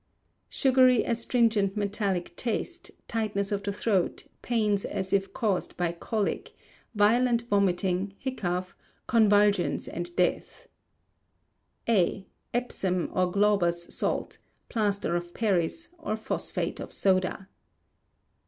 Sugary 0.49 1.03
astringent 1.03 1.77
metallic 1.77 2.35
taste, 2.35 2.89
tightness 3.07 3.51
of 3.51 3.61
the 3.61 3.71
throat, 3.71 4.25
pains 4.41 4.83
as 4.83 5.13
if 5.13 5.31
caused 5.31 5.77
by 5.77 5.91
colic, 5.91 6.53
violent 6.95 7.43
vomiting, 7.43 8.15
hiccough, 8.17 8.73
convulsions, 9.05 9.87
and 9.87 10.15
death. 10.15 10.67
A. 11.87 12.25
Epsom 12.51 13.11
or 13.13 13.29
Glauber's 13.31 13.93
salt; 13.93 14.39
plaster 14.69 15.15
of 15.15 15.35
Paris; 15.35 15.89
or 15.99 16.17
phosphate 16.17 16.79
of 16.79 16.91
soda. 16.91 17.47